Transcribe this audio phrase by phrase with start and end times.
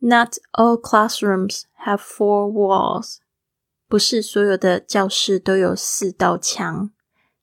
[0.00, 3.16] Not all classrooms have four walls.
[3.88, 6.90] 不是所有的教室都有四道墙。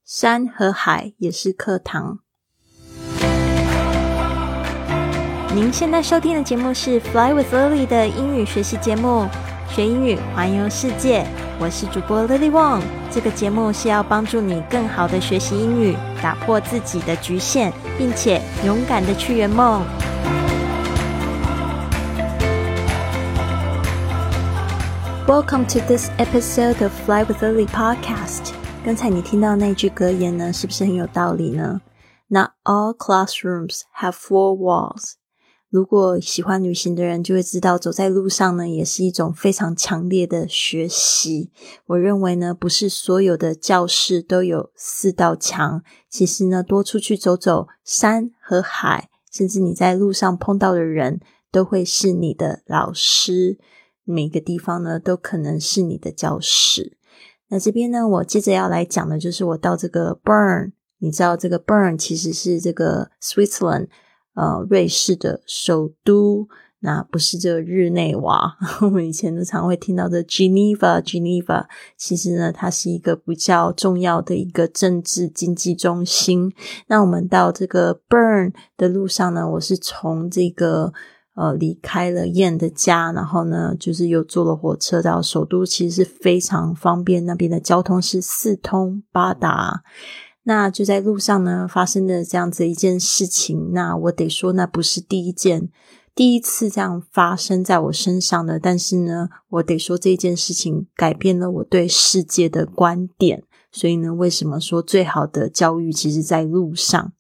[0.05, 2.20] 山和海也是课堂。
[5.54, 9.27] 您现在收听的节目是《Fly with Lily》的英语学习节目，
[9.69, 11.27] 学英语环游世界。
[11.59, 12.81] 我是主播 Lily Wong。
[13.11, 19.85] 这个节目是要帮助你更好的学习英语，打破自己的局限，并且勇敢的去圆梦。
[25.28, 28.54] Welcome to this episode of Fly with Lily podcast。
[28.86, 31.82] 刚才你听到那句格言呢，是不是很有道理呢
[32.28, 35.14] 那 all classrooms have four walls。
[35.67, 41.50] 如果喜欢旅行的人就会知道，走在路上呢，也是一种非常强烈的学习。
[41.88, 45.81] 我认为呢，不是所有的教室都有四道墙。
[46.08, 51.19] 其实呢，多出去走走，山和海，甚至你在路上碰到的人，
[51.52, 53.58] 都会是你的老师。
[54.05, 56.97] 每个地方呢，都可能是你的教室。
[57.49, 63.88] 那这边呢，我接着要来讲的就是我到这个 Bern，你知道这个 Bern 其实是这个 Switzerland，
[64.33, 66.47] 呃，瑞士的首都。
[66.80, 71.65] 那不是这个日内瓦， 我们以前都常会听到的 Geneva，Geneva，
[71.97, 76.53] 其实呢，它是一个比较重要的一个政治经济中心。
[76.87, 80.93] 那我们到这个 Bern 的路上呢，我是从这个。
[81.36, 87.25] 呃，离开了燕的家，然后呢，就是又坐了火车到首都，其实是非常方便。
[87.25, 89.83] 那边的交通是四通八达。
[90.44, 93.72] 那就在路上呢，发生的这样子一件事情。
[93.73, 95.69] 那我得说，那不是第一件、
[96.14, 98.59] 第一次这样发生在我身上的。
[98.59, 103.44] 但是呢，我得说这件事情改变了我对世界的观点。
[103.72, 107.11] 所以呢，为什么说最好的教育其实在路上？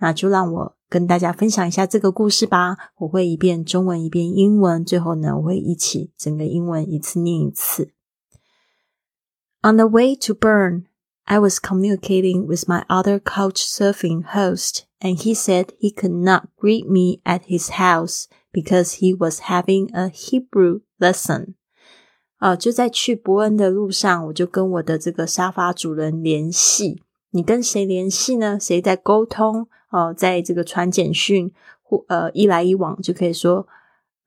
[0.00, 0.76] 那就让我。
[0.90, 2.76] 跟大家分享一下这个故事吧。
[2.98, 7.92] 我会一遍中文，一遍英文，最后呢，我会一起整个英文一次念一次。
[9.62, 10.86] On the way to Bern,
[11.26, 16.48] I was communicating with my other couch surfing host, and he said he could not
[16.56, 21.54] greet me at his house because he was having a Hebrew lesson.
[22.38, 27.04] 啊，就在去伯恩的路上，我就跟我的这个沙发主人联系。
[27.30, 28.58] 你跟谁联系呢？
[28.60, 29.68] 谁在沟通？
[29.90, 31.52] 哦，在这个传简讯
[31.82, 33.66] 或呃一来一往就可以说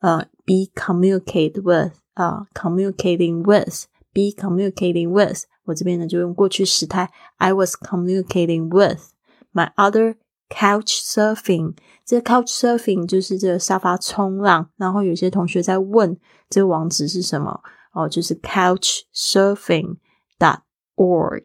[0.00, 9.12] 呃 be communicate with 啊 communicating with be communicating with 我这边呢就用过去时态 I was communicating with
[9.54, 10.16] my other
[10.50, 16.18] couch surfing 这 couch surfing 就是这个沙发冲浪，然后有些同学在问
[16.50, 17.62] 这个网址是什么
[17.92, 19.96] 哦，就是 couch surfing
[20.38, 20.58] dot
[20.96, 21.44] org。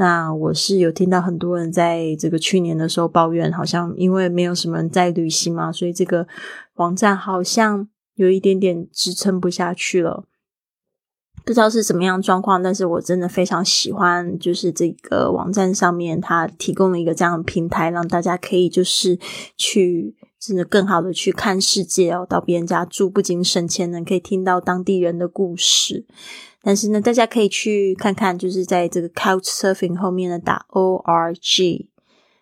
[0.00, 6.26] 那我是有听到很多人在这个去年的时候抱怨，好像因为没有什么人在旅行嘛，所以这个
[6.76, 10.24] 网站好像有一点点支撑不下去了。
[11.44, 19.18] 不知道是怎么样状况，但是我真的非常喜欢，就是这个网站上面它提供了一个这样的平台，让大家可以就是
[19.58, 26.06] 去甚至更好的去看世界哦，到别人家住不仅省钱呢，可以听到当地人的故事。
[26.62, 31.90] 但是呢，大家可以去看看，就是在这个 Couch Surfing 后面呢打 O R G，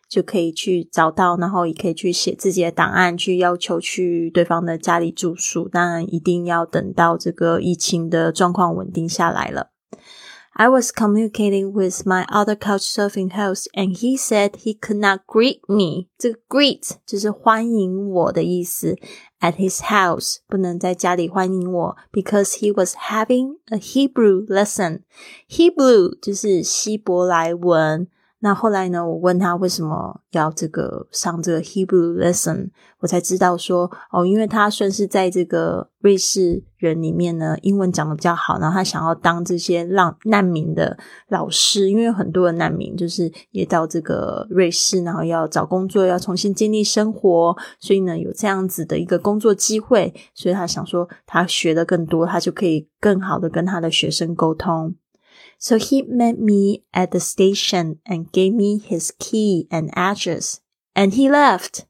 [0.08, 5.68] 就可以去找到，然后也可以去写自己的档案，去要求去对方的家里住宿。
[5.68, 9.70] 当然，一定要等到这个疫情的状况稳定下来了。
[10.57, 15.61] I was communicating with my other couch surfing host, and he said he could not greet
[15.67, 16.09] me.
[16.17, 18.95] 这个 greet 就是欢迎我的意思。
[19.39, 25.01] At his house 不能在家里欢迎我，because he was having a Hebrew lesson.
[25.49, 28.07] Hebrew 就是希伯来文。
[28.40, 29.04] 那后来呢？
[29.04, 40.96] 我问他为什么要这个上这个 Hebrew lesson，我才知道说哦，因为他算是在这个瑞士人里面呢，英文讲的比较好，然后他想要当这些浪难民的
[41.30, 54.94] 老师，因为有很多的难民就是也到这个瑞士，然后要找工作，要重新建立生活，所以呢有这样子的一个工作机会，所以他想说他学的更多，他就可以更好的跟他的学生沟通。
[55.59, 60.57] So he met me at the station and gave me his key and address,
[60.93, 61.85] and he left.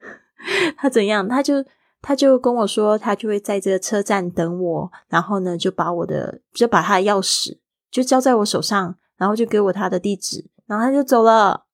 [0.77, 1.27] 他怎样？
[1.27, 1.65] 他就
[2.01, 7.57] 他就跟我说，他就会在这个车站等我，然后呢，就把我的就把他的钥匙
[7.89, 11.65] 就交在我手上，然后就给我他的地址，然后他就走了。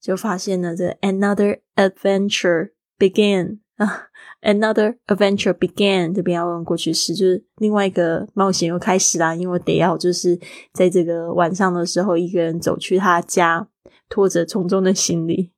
[0.00, 4.08] 就发现了这 another adventure began 啊。
[4.44, 9.34] Another adventure began，这边要用过去式，就是另外一个冒险又开始啦。
[9.34, 10.38] 因为我得要就是
[10.72, 13.68] 在这个晚上的时候，一个人走去他家，
[14.08, 15.52] 拖着重重的行李。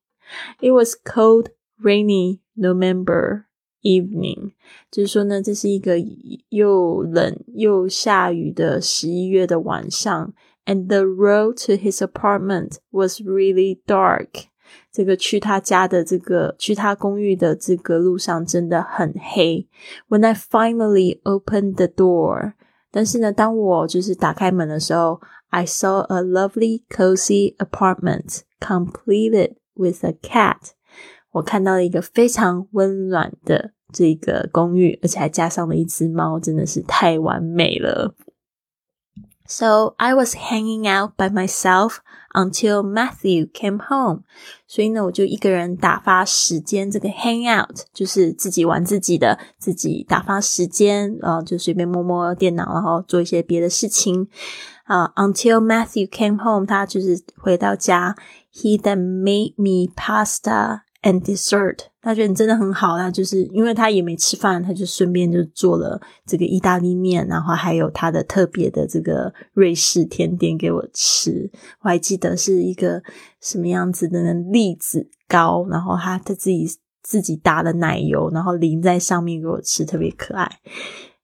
[0.61, 1.47] It was cold,
[1.81, 3.45] rainy November.
[3.83, 4.53] evening，
[4.93, 5.97] 就是说呢，这是一个
[6.51, 10.33] 又冷又下雨的十一月的晚上。
[10.65, 14.45] And the road to his apartment was really dark。
[14.92, 19.68] 这个去他家的这个去他公寓的这个路上真的很黑。
[20.10, 22.54] When I finally opened the door，
[22.92, 30.72] 但是呢，当我就是打开门的时候，I saw a lovely cozy apartment completed with a cat。
[31.32, 38.16] 我看到了一个非常温暖的这个公寓，而且还加上了一只猫，真的是太完美了。
[39.48, 41.98] So I was hanging out by myself
[42.34, 44.24] until Matthew came home。
[44.68, 46.92] 所以呢，我就一个人打发时间。
[46.92, 54.28] 这个 hang out 就是自己玩自己的，自己打发时间，然后就随便摸摸电脑，然后做一些别的事情
[54.84, 55.12] 啊。
[55.16, 58.16] Until Matthew came home，他就是回到家。
[58.54, 71.50] He then made me pasta and dessert，他觉得你真的很好啦，就是因为他也没吃饭，他就顺便就做了这个意大利面，然后还有他的特别的这个瑞士甜点给我吃。
[71.82, 73.02] 我还记得是一个
[73.42, 76.68] 什么样子的呢栗子糕，然后他他自己
[77.02, 80.60] 自己打的奶油，然后淋在上面给我吃，特别可爱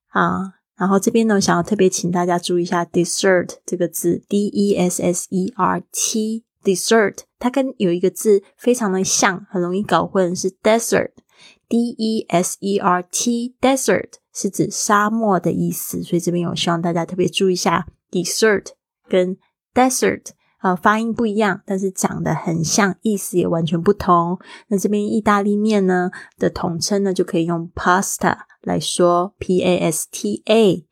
[0.09, 0.53] 啊。
[0.75, 7.23] 然后这边呢，我想要特别请大家注意一下 dessert 这个字，d e s s e r t，d e s s e r t。
[7.43, 18.67] 它跟有一个字非常的像，很容易搞混，是 desert，d e s e r t，desert 是指沙漠的意思，所以这边我希望大家特别注意一下，dessert
[19.09, 19.37] 跟
[19.73, 20.27] desert
[20.59, 24.39] 啊发音不一样，但是长得很像，意思也完全不同。
[24.69, 30.87] 那这边意大利面呢的统称呢，就可以用 pasta 来说，p a s t a。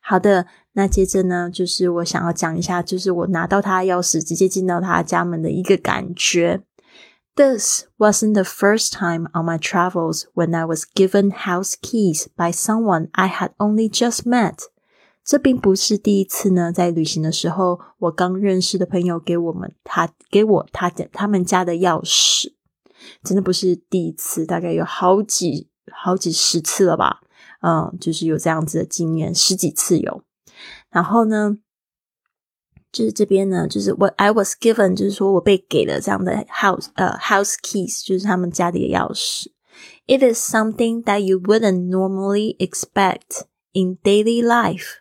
[0.00, 0.46] 好的。
[0.78, 6.60] 那接着呢，就是我想要讲一下，就是我拿到他钥匙，直接进到他家门的一个感觉。
[7.34, 13.08] This wasn't the first time on my travels when I was given house keys by someone
[13.12, 14.58] I had only just met。
[15.24, 22.52] 这并不是第一次呢，在旅行的时候，我刚认识的朋友给我们他给我他的他们家的钥匙，
[23.24, 27.22] 真的不是第一次，大概有好几好几十次了吧？
[27.62, 30.22] 嗯，就是有这样子的经验，十几次有。
[30.96, 31.58] 然后呢，
[32.90, 39.50] 就是这边呢，就是我 I was given，就是说我被给了这样的 house 呃 house keys，就是他们家里的钥匙。
[40.06, 43.42] It is something that you wouldn't normally expect
[43.74, 45.00] in daily life。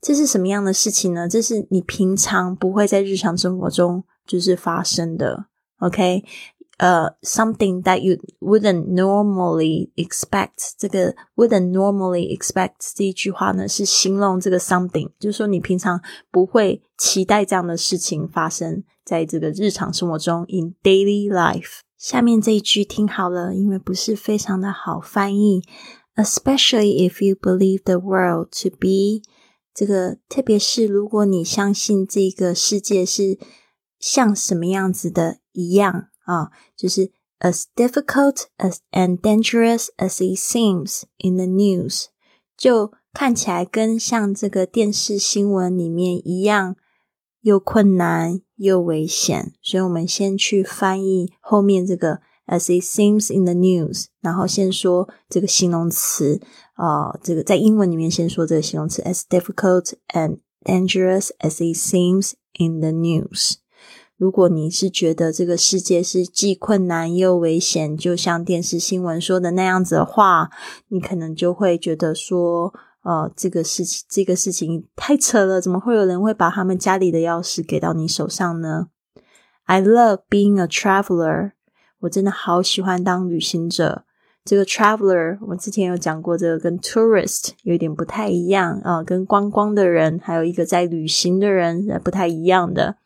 [0.00, 1.28] 这是什么样的事情呢？
[1.28, 5.48] 这是你平常不会在日常生活中就是发生的。
[5.80, 6.24] OK，
[6.77, 16.01] 呃，something that you wouldn't normally expect，这个 wouldn't normally expect 这一句话呢，是形容这个 something，就是说你平常
[16.31, 21.81] 不会期待这样的事情发生在这个日常生活中 in daily life。
[21.99, 25.61] 下面这一句听好了，因为不是非常的好翻译，
[26.15, 29.21] especially if you believe the world to be
[29.75, 33.37] 这个，特别是如果你相信这个世界是
[33.99, 36.07] 像什么样子的一样。
[36.25, 42.05] 啊，就是 as difficult as and dangerous as it seems in the news，
[42.55, 46.75] 就看起来跟像这个电视新闻里面一样，
[47.41, 49.53] 又困难又危险。
[49.61, 56.41] 所以我们先去翻译后面这个 as it seems in the news，然后先说这个形容词
[56.75, 63.55] 啊，这个在英文里面先说这个形容词 as difficult and dangerous as it seems in the news。
[64.16, 70.50] 如果你是觉得这个世界是既困难又危险，就像电视新闻说的那样子的话，
[70.88, 78.86] 你可能就会觉得说，呃，这个事情这个事情太扯了，怎么会有人会把他们家里的钥匙给到你手上呢
[79.66, 81.52] ？I love being a traveler，
[82.00, 84.05] 我真的好喜欢当旅行者。
[84.46, 92.96] 这个 traveler，我之前有讲过，这个跟 tourist 有点不太一样啊，跟观光的人，还有一个在旅行的人不太一样的。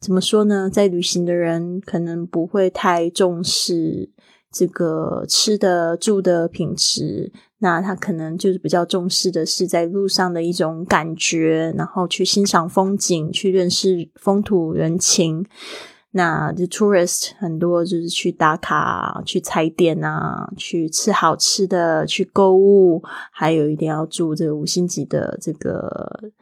[0.00, 0.68] 怎么说呢？
[0.68, 4.10] 在旅行的人可能不会太重视
[4.50, 15.46] 这个吃的住的品质，那他可能就是比较重视的是在路上的一种感觉，然后去欣赏风景，去认识风土人情。
[16.12, 26.32] 那就 tourist 很多就是去打卡、去踩点啊，去吃好吃的、去购物，还有一定要住这个五星级的这个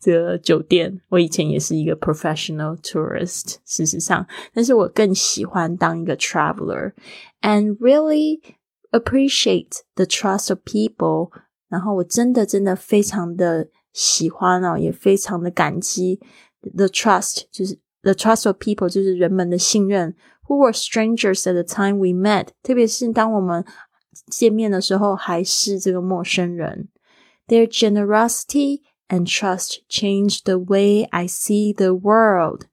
[0.00, 1.00] 这个酒店。
[1.08, 4.24] 我以前也是一个 professional tourist，事实上，
[4.54, 6.92] 但是我更喜欢当一个 traveler
[7.40, 8.40] and really
[8.92, 11.30] appreciate the trust of people。
[11.68, 16.20] 然后我真的真的非常的喜欢哦，也非常的感激
[16.76, 17.80] the trust，就是。
[18.05, 20.15] The trust of people 就是人们的信任。
[20.47, 22.47] Who were strangers at the time we met？
[22.63, 23.63] 特别是当我们
[24.27, 26.89] 见面的时候还是这个陌生人。
[27.47, 32.63] Their generosity and trust changed the way I see the world。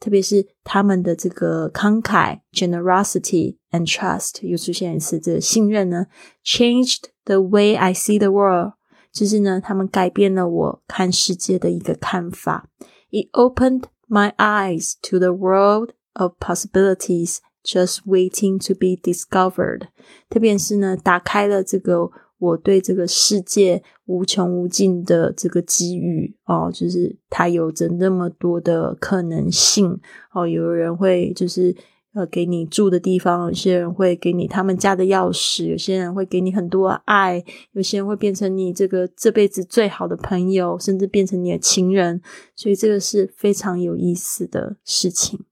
[0.00, 6.06] 特别是他们的这个慷慨 （generosity and trust） 又出现一次，这个信任呢，
[6.44, 8.74] changed the way I see the world，
[9.12, 12.68] 就是呢，他们改变了我看世界的一个看法。
[13.10, 19.87] It opened my eyes to the world of possibilities just waiting to be discovered。
[20.29, 22.11] 特别是呢，打开了这个。
[22.39, 29.99] 我对这个世界无穷无尽的这个机遇哦，就是它有着那么多的可能性
[30.31, 30.47] 哦。
[30.47, 31.75] 有人会就是
[32.13, 42.21] 呃给你住的地方，有些人会给你他们家的钥匙，有些人会给你很多爱，有些人会变成你这个这辈子最好的朋友，甚至变成你的情人。
[42.55, 45.45] 所以这个是非常有意思的事情。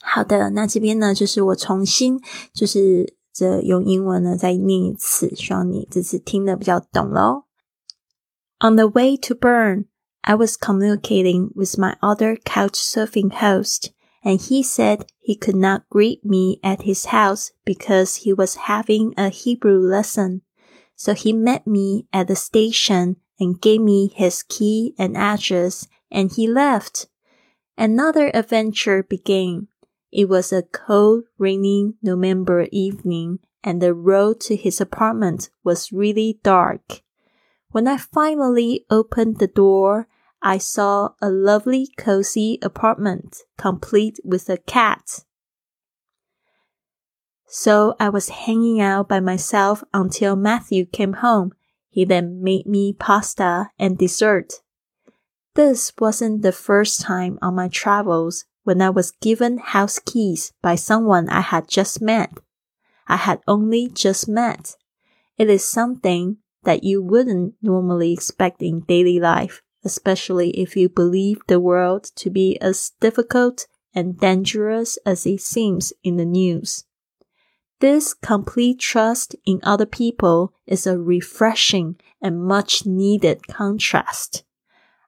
[0.00, 2.20] 好的，那这边呢，就是我重新
[2.52, 3.14] 就是。
[3.36, 7.46] 这用英文呢再念一次，希望你这次听得比较懂喽。
[8.60, 9.86] On the way to Bern,
[10.20, 13.88] I was communicating with my other couchsurfing host,
[14.24, 19.12] and he said he could not greet me at his house because he was having
[19.16, 20.40] a Hebrew lesson.
[20.96, 26.32] So he met me at the station and gave me his key and address, and
[26.32, 27.08] he left.
[27.76, 29.68] Another adventure began.
[30.10, 36.38] It was a cold, rainy November evening, and the road to his apartment was really
[36.42, 37.02] dark.
[37.72, 40.06] When I finally opened the door,
[40.46, 45.24] I saw a lovely, cozy apartment, complete with a cat.
[47.46, 51.52] So I was hanging out by myself until Matthew came home.
[51.88, 54.60] He then made me pasta and dessert.
[55.54, 60.74] This wasn't the first time on my travels when I was given house keys by
[60.74, 62.30] someone I had just met.
[63.06, 64.76] I had only just met.
[65.38, 71.40] It is something that you wouldn't normally expect in daily life, especially if you believe
[71.46, 76.84] the world to be as difficult and dangerous as it seems in the news.
[77.80, 84.44] This complete trust in other people is a refreshing and much needed contrast.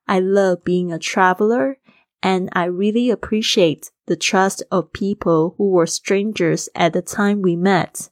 [0.06, 1.78] I love being a traveler
[2.22, 7.56] and I really appreciate the trust of people who were strangers at the time we
[7.56, 8.10] met.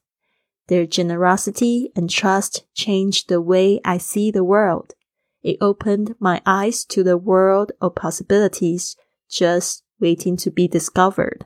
[0.69, 4.95] Their generosity and trust changed the way I see the world.
[5.45, 8.95] It opened my eyes to the world of possibilities
[9.29, 11.43] just waiting to be discovered.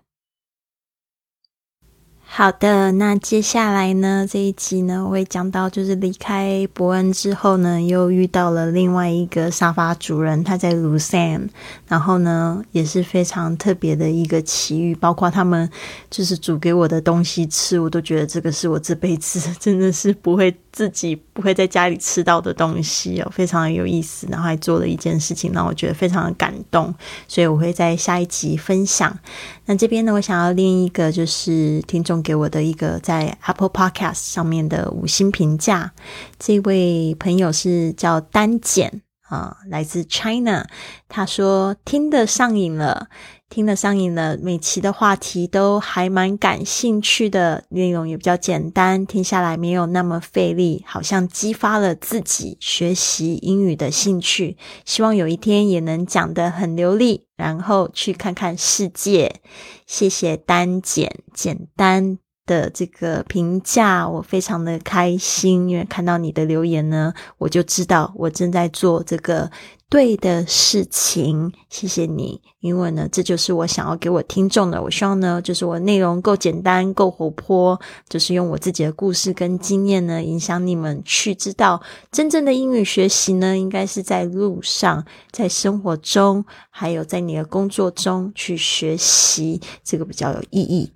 [2.31, 4.25] 好的，那接下来呢？
[4.31, 11.49] 这一集呢，我会讲到，就是离开伯恩之后呢，又遇到了另外一个沙发主人，他在卢森，
[11.89, 15.69] 然后呢，也是非常特别的一个奇遇，包括他们
[16.11, 20.55] 就是煮给我的东西吃，我都觉得这个是我这辈子 真的是不会。
[20.79, 24.29] 自己不会在家里吃到的东西哦，非常有意思。
[24.31, 26.95] 然后还做了一件事情，让我觉得非常的感动，
[27.27, 29.19] 所以我会在下一集分享。
[29.65, 35.93] 那这边呢，我想要另一个就是听众给我的一个在 Apple Podcast 上面的五星评价。
[36.39, 40.65] 这位朋友是叫丹简啊，来自 China，
[41.09, 43.09] 他说听得上瘾了。
[43.49, 54.59] 听得上瘾了，每期的话题都还蛮感兴趣的，内容也比较简单，听下来没有那么费力，好像激发了自己学习英语的兴趣。
[54.85, 59.41] 希望有一天也能讲得很流利，然后去看看世界。
[59.87, 69.51] 谢谢单简简单的这个评价，我非常的开心，因为看到你的留言呢，我就知道我正在做这个。
[69.91, 72.43] 对的事情，谢谢你。
[72.61, 74.83] 因为呢，这就是我想要给我听众的。
[74.83, 81.81] 我希望呢，就是我内容够简单、够活泼，就是用我自己的故事跟经验呢，影响你们去知道
[82.11, 90.93] 真正的英语学习呢，应该是在路上、在生活中，还有在你的工作中去学习，这个比较有意义。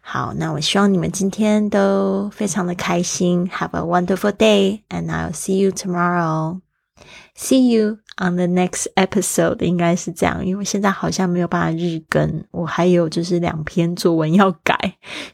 [0.00, 3.48] 好，那我希望你们今天都非常的开心。
[3.48, 6.60] Have a wonderful day, and I'll see you tomorrow.
[7.34, 7.98] See you.
[8.18, 14.74] On the next episode 应该是这样，因为现在好像没有办法日更，我还有就是两篇作文要改，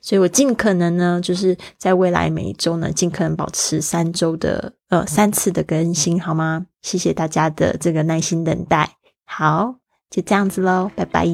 [0.00, 6.66] 所以我尽可能呢，就是在未来每一周呢，尽可能保持三周的呃三次的更新，好吗？
[6.80, 8.90] 谢谢大家的这个耐心等待，
[9.24, 9.76] 好，
[10.10, 11.24] 就这样子喽，拜拜。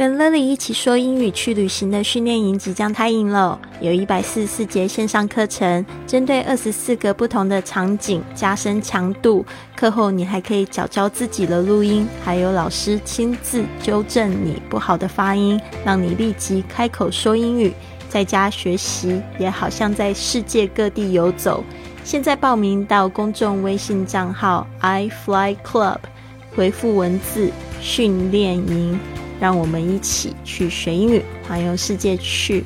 [0.00, 9.44] 跟 Lily 一起说英语去旅行的训练营即将开营了，有一百四十四节线上课程，针对二十四个不同的场景加深强度。
[9.76, 17.70] 课后你还可以找教自己的录音，还有老师亲自纠正你不好的发音，让你立即开口说英语。
[18.08, 21.62] 在家学习也好像在世界各地游走。
[22.04, 25.98] 现在报名到公众微信账号 iFly Club，
[26.56, 27.50] 回复文字
[27.82, 28.98] 训练营。
[29.40, 32.64] 让我们一起去学英语环游世界去。